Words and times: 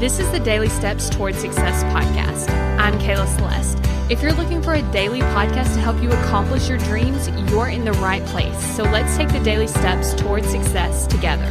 This 0.00 0.18
is 0.18 0.28
the 0.32 0.40
Daily 0.40 0.68
Steps 0.68 1.08
Towards 1.08 1.38
Success 1.38 1.84
podcast. 1.84 2.50
I'm 2.80 2.98
Kayla 2.98 3.28
Celeste. 3.36 3.78
If 4.10 4.22
you're 4.22 4.32
looking 4.32 4.60
for 4.60 4.74
a 4.74 4.82
daily 4.90 5.20
podcast 5.20 5.72
to 5.74 5.80
help 5.80 6.02
you 6.02 6.10
accomplish 6.10 6.68
your 6.68 6.78
dreams, 6.78 7.28
you're 7.48 7.68
in 7.68 7.84
the 7.84 7.92
right 7.92 8.22
place. 8.24 8.58
So 8.74 8.82
let's 8.82 9.16
take 9.16 9.28
the 9.28 9.38
daily 9.38 9.68
steps 9.68 10.12
towards 10.14 10.48
success 10.48 11.06
together. 11.06 11.46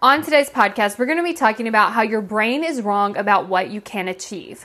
On 0.00 0.22
today's 0.22 0.48
podcast, 0.48 1.00
we're 1.00 1.06
going 1.06 1.18
to 1.18 1.24
be 1.24 1.34
talking 1.34 1.66
about 1.66 1.94
how 1.94 2.02
your 2.02 2.22
brain 2.22 2.62
is 2.62 2.80
wrong 2.80 3.16
about 3.16 3.48
what 3.48 3.70
you 3.70 3.80
can 3.80 4.06
achieve. 4.06 4.64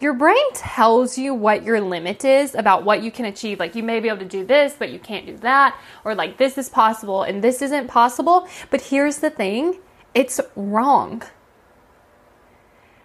Your 0.00 0.12
brain 0.12 0.52
tells 0.52 1.16
you 1.16 1.32
what 1.32 1.64
your 1.64 1.80
limit 1.80 2.26
is 2.26 2.54
about 2.54 2.84
what 2.84 3.02
you 3.02 3.10
can 3.10 3.24
achieve. 3.24 3.58
Like, 3.58 3.74
you 3.74 3.82
may 3.82 4.00
be 4.00 4.08
able 4.08 4.18
to 4.18 4.26
do 4.26 4.44
this, 4.44 4.76
but 4.78 4.90
you 4.90 4.98
can't 4.98 5.24
do 5.24 5.38
that. 5.38 5.80
Or, 6.04 6.14
like, 6.14 6.36
this 6.36 6.58
is 6.58 6.68
possible 6.68 7.22
and 7.22 7.42
this 7.42 7.62
isn't 7.62 7.88
possible. 7.88 8.46
But 8.68 8.82
here's 8.82 9.16
the 9.16 9.30
thing 9.30 9.78
it's 10.16 10.40
wrong. 10.56 11.22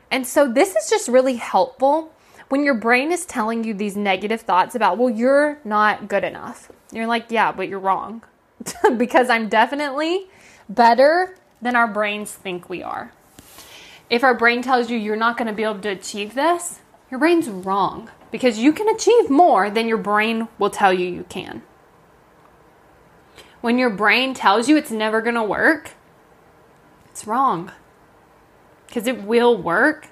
And 0.10 0.26
so, 0.26 0.52
this 0.52 0.76
is 0.76 0.90
just 0.90 1.08
really 1.08 1.36
helpful 1.36 2.14
when 2.50 2.64
your 2.64 2.74
brain 2.74 3.12
is 3.12 3.26
telling 3.26 3.64
you 3.64 3.74
these 3.74 3.96
negative 3.96 4.42
thoughts 4.42 4.76
about, 4.76 4.98
well, 4.98 5.10
you're 5.10 5.60
not 5.64 6.08
good 6.08 6.24
enough. 6.24 6.72
You're 6.92 7.08
like, 7.08 7.26
yeah, 7.30 7.52
but 7.52 7.68
you're 7.68 7.80
wrong. 7.80 8.24
because 8.98 9.30
I'm 9.30 9.50
definitely 9.50 10.28
better 10.70 11.38
than 11.62 11.76
our 11.76 11.88
brains 11.88 12.32
think 12.32 12.70
we 12.70 12.82
are. 12.82 13.12
If 14.10 14.24
our 14.24 14.34
brain 14.34 14.62
tells 14.62 14.90
you 14.90 14.98
you're 14.98 15.16
not 15.16 15.38
going 15.38 15.48
to 15.48 15.54
be 15.54 15.64
able 15.64 15.80
to 15.82 15.90
achieve 15.90 16.34
this, 16.34 16.80
your 17.10 17.20
brain's 17.20 17.50
wrong 17.50 18.10
because 18.32 18.58
you 18.58 18.72
can 18.72 18.88
achieve 18.90 19.30
more 19.30 19.70
than 19.70 19.88
your 19.88 19.98
brain 19.98 20.48
will 20.58 20.70
tell 20.70 20.94
you 20.94 21.08
you 21.08 21.26
can. 21.28 21.62
When 23.60 23.78
your 23.78 23.90
brain 23.90 24.34
tells 24.34 24.68
you 24.70 24.78
it's 24.78 24.91
never 24.91 25.22
going 25.22 25.36
to 25.36 25.44
work, 25.44 25.91
it's 27.12 27.28
wrong 27.28 27.72
because 28.88 29.06
it 29.06 29.24
will 29.24 29.56
work 29.56 30.08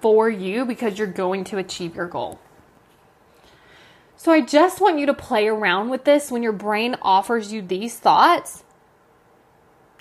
for 0.00 0.28
you 0.28 0.64
because 0.64 0.98
you're 0.98 1.06
going 1.06 1.44
to 1.44 1.58
achieve 1.58 1.94
your 1.94 2.06
goal. 2.06 2.40
So 4.16 4.32
I 4.32 4.40
just 4.40 4.80
want 4.80 4.98
you 4.98 5.06
to 5.06 5.14
play 5.14 5.48
around 5.48 5.90
with 5.90 6.04
this 6.04 6.30
when 6.30 6.42
your 6.42 6.52
brain 6.52 6.96
offers 7.02 7.52
you 7.52 7.60
these 7.60 7.98
thoughts. 7.98 8.64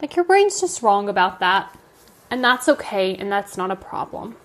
Like 0.01 0.15
your 0.15 0.25
brain's 0.25 0.61
just 0.61 0.81
wrong 0.81 1.09
about 1.09 1.39
that. 1.39 1.77
And 2.29 2.43
that's 2.43 2.69
okay 2.69 3.15
and 3.15 3.31
that's 3.31 3.57
not 3.57 3.71
a 3.71 3.75
problem. 3.75 4.37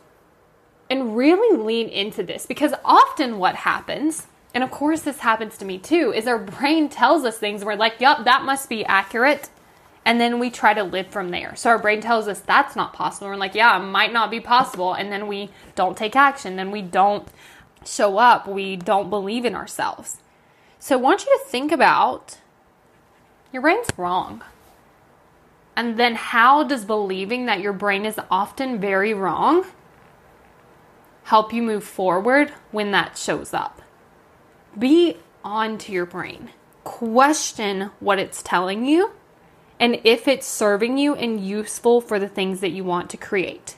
And 0.91 1.17
really 1.17 1.57
lean 1.57 1.89
into 1.89 2.23
this 2.23 2.47
because 2.47 2.75
often 2.85 3.39
what 3.39 3.55
happens, 3.55 4.27
and 4.55 4.65
of 4.65 4.71
course 4.71 5.03
this 5.03 5.21
happens 5.21 5.57
to 5.59 5.65
me 5.65 5.79
too, 5.79 6.13
is 6.15 6.27
our 6.27 6.39
brain 6.59 6.89
tells 6.89 7.25
us 7.25 7.39
things 7.39 7.63
and 7.63 7.67
we're 7.67 7.77
like, 7.77 8.01
yep, 8.01 8.25
that 8.25 8.45
must 8.45 8.69
be 8.69 8.85
accurate 8.85 9.51
and 10.07 10.21
then 10.21 10.39
we 10.39 10.51
try 10.51 10.73
to 10.73 10.85
live 10.85 11.09
from 11.09 11.33
there. 11.33 11.57
So 11.57 11.69
our 11.69 11.81
brain 11.81 12.01
tells 12.01 12.29
us 12.29 12.39
that's 12.39 12.77
not 12.77 12.93
possible. 12.93 13.27
We're 13.27 13.35
like, 13.35 13.57
yeah, 13.57 13.77
it 13.77 13.85
might 13.85 14.13
not 14.13 14.31
be 14.31 14.39
possible. 14.39 14.95
And 14.95 15.11
then 15.11 15.27
we 15.27 15.51
don't 15.75 15.97
take 15.97 16.15
action. 16.15 16.55
Then 16.55 16.71
we 16.71 16.81
don't 16.81 17.27
show 17.85 18.17
up. 18.17 18.47
We 18.47 18.77
don't 18.77 19.11
believe 19.11 19.45
in 19.45 19.57
ourselves. 19.57 20.19
So 20.79 20.97
I 20.97 21.01
want 21.01 21.27
you 21.27 21.37
to 21.37 21.51
think 21.51 21.73
about 21.73 22.39
your 23.53 23.63
brain's 23.63 23.89
wrong. 23.97 24.45
And 25.75 25.99
then 25.99 26.15
how 26.15 26.63
does 26.63 26.85
believing 26.85 27.47
that 27.47 27.61
your 27.61 27.73
brain 27.73 28.07
is 28.07 28.21
often 28.31 28.79
very 28.79 29.13
wrong 29.13 29.67
help 31.25 31.53
you 31.53 31.65
move 31.65 31.83
forward 31.83 32.53
when 32.71 32.93
that 32.93 33.19
shows 33.19 33.53
up? 33.53 33.83
Be 34.79 35.17
on 35.43 35.79
to 35.79 35.91
your 35.91 36.07
brain. 36.07 36.51
Question 36.85 37.91
what 37.99 38.21
it's 38.21 38.41
telling 38.41 38.87
you 38.87 39.11
and 39.79 40.01
if 40.05 40.27
it's 40.27 40.47
serving 40.47 40.99
you 40.99 41.15
and 41.15 41.41
useful 41.41 42.01
for 42.01 42.19
the 42.19 42.29
things 42.29 42.61
that 42.61 42.71
you 42.71 42.85
want 42.85 43.11
to 43.11 43.17
create. 43.17 43.77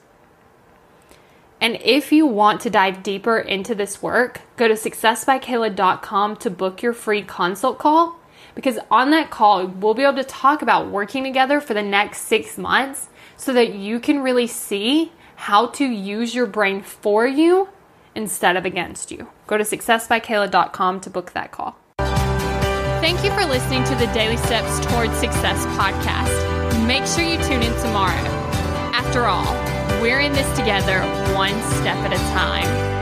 And 1.60 1.78
if 1.82 2.12
you 2.12 2.27
want 2.27 2.60
to 2.62 2.70
dive 2.70 3.02
deeper 3.02 3.38
into 3.38 3.74
this 3.74 4.00
work, 4.00 4.42
go 4.56 4.68
to 4.68 4.74
successbykayla.com 4.74 6.36
to 6.36 6.50
book 6.50 6.83
your 6.83 6.92
free 6.92 7.23
consult 7.23 7.78
call 7.78 8.17
because 8.55 8.78
on 8.90 9.11
that 9.11 9.30
call, 9.30 9.67
we'll 9.67 9.95
be 9.95 10.02
able 10.02 10.17
to 10.17 10.24
talk 10.24 10.62
about 10.62 10.90
working 10.90 11.24
together 11.24 11.61
for 11.61 11.74
the 11.74 11.83
next 11.83 12.23
six 12.23 12.58
months 12.58 13.08
so 13.36 13.52
that 13.52 13.74
you 13.74 14.00
can 14.00 14.20
really 14.20 14.46
see 14.46 15.12
how 15.36 15.67
to 15.67 15.84
use 15.84 16.34
your 16.34 16.46
brain 16.46 16.83
for 16.83 17.27
you 17.27 17.68
instead 18.14 18.56
of 18.56 18.64
against 18.64 19.11
you. 19.12 19.28
Go 19.46 19.56
to 19.56 19.64
successbykayla.com 19.64 21.00
to 21.00 21.11
book 21.11 21.33
that 21.33 21.52
call. 21.52 21.77
Thank 23.01 23.23
you 23.23 23.31
for 23.31 23.45
listening 23.47 23.85
to 23.85 23.95
the 23.95 24.07
Daily 24.13 24.36
Steps 24.36 24.85
Towards 24.85 25.14
Success 25.19 25.64
podcast. 25.79 26.85
Make 26.85 27.07
sure 27.07 27.23
you 27.23 27.36
tune 27.45 27.63
in 27.63 27.73
tomorrow. 27.81 28.27
After 28.92 29.27
all, 29.27 29.55
we're 30.03 30.19
in 30.19 30.33
this 30.33 30.48
together, 30.59 31.01
one 31.33 31.55
step 31.79 31.97
at 31.98 32.13
a 32.13 32.19
time. 32.35 32.98